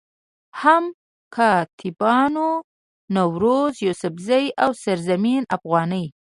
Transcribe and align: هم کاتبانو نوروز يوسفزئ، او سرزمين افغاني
هم 0.61 0.83
کاتبانو 1.35 2.49
نوروز 3.15 3.73
يوسفزئ، 3.85 4.45
او 4.63 4.69
سرزمين 4.83 5.43
افغاني 5.55 6.05